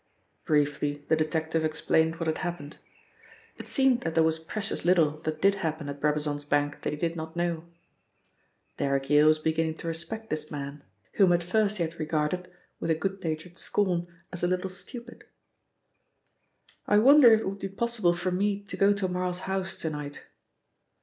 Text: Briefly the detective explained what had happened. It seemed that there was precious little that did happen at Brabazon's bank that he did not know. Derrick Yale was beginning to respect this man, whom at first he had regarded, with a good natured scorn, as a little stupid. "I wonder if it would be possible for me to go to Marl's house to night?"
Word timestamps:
Briefly 0.45 1.05
the 1.09 1.15
detective 1.15 1.63
explained 1.63 2.15
what 2.15 2.25
had 2.25 2.39
happened. 2.39 2.79
It 3.57 3.67
seemed 3.67 4.01
that 4.01 4.15
there 4.15 4.23
was 4.23 4.39
precious 4.39 4.83
little 4.83 5.11
that 5.17 5.43
did 5.43 5.53
happen 5.61 5.87
at 5.89 5.99
Brabazon's 6.01 6.43
bank 6.43 6.81
that 6.81 6.89
he 6.89 6.97
did 6.97 7.15
not 7.15 7.35
know. 7.35 7.65
Derrick 8.77 9.11
Yale 9.11 9.27
was 9.27 9.37
beginning 9.37 9.75
to 9.75 9.87
respect 9.87 10.31
this 10.31 10.49
man, 10.49 10.83
whom 11.17 11.31
at 11.31 11.43
first 11.43 11.77
he 11.77 11.83
had 11.83 11.99
regarded, 11.99 12.49
with 12.79 12.89
a 12.89 12.95
good 12.95 13.23
natured 13.23 13.59
scorn, 13.59 14.07
as 14.33 14.41
a 14.41 14.47
little 14.47 14.71
stupid. 14.71 15.23
"I 16.87 16.97
wonder 16.97 17.31
if 17.31 17.41
it 17.41 17.47
would 17.47 17.59
be 17.59 17.69
possible 17.69 18.15
for 18.15 18.31
me 18.31 18.59
to 18.63 18.75
go 18.75 18.93
to 18.93 19.07
Marl's 19.07 19.41
house 19.41 19.75
to 19.75 19.91
night?" 19.91 20.23